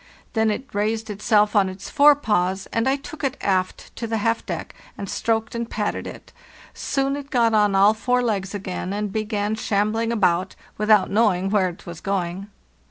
Then 0.33 0.49
it 0.49 0.73
raised 0.73 1.11
itself 1.11 1.55
on 1.55 1.69
its 1.69 1.91
fore 1.91 2.15
paws, 2.15 2.67
and 2.73 2.89
I 2.89 2.95
took 2.95 3.23
it 3.23 3.37
aft 3.39 3.95
to 3.97 4.07
the 4.07 4.17
halfdeck 4.17 4.73
and 4.97 5.07
stroked 5.07 5.53
and 5.53 5.69
patted 5.69 6.07
it. 6.07 6.33
Soon 6.73 7.15
it 7.15 7.29
got 7.29 7.53
on 7.53 7.75
all 7.75 7.93
four 7.93 8.23
legs 8.23 8.55
again, 8.55 8.93
and 8.93 9.13
began 9.13 9.53
shambling 9.53 10.11
about, 10.11 10.55
without 10.75 11.11
knowing 11.11 11.51
where 11.51 11.69
it 11.69 11.85
was 11.85 12.01
going. 12.01 12.47